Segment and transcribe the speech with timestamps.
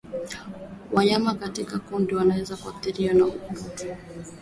[0.91, 3.85] Wanyama katika kundi wanaweza kuathirika na ukurutu